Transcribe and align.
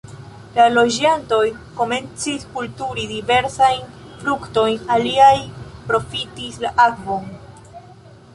La 0.53 0.63
loĝantoj 0.75 1.41
komencis 1.81 2.47
kulturi 2.55 3.05
diversajn 3.11 3.85
fruktojn, 4.23 4.81
aliaj 4.97 5.31
profitis 5.93 6.59
la 6.67 6.73
akvon. 6.91 7.31